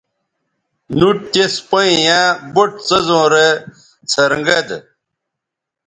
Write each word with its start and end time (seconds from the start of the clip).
نُٹ 0.97 1.17
تِس 1.31 1.53
پیئں 1.69 1.93
ییاں 2.03 2.27
بُٹ 2.53 2.71
څیزوں 2.87 3.25
رے 3.33 3.47
څھنر 4.09 4.31
گید 4.45 4.69